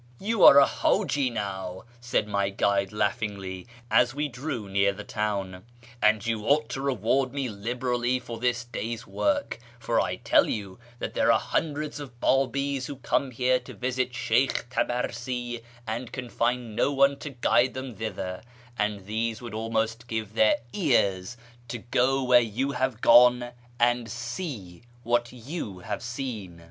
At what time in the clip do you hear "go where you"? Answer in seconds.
21.77-22.71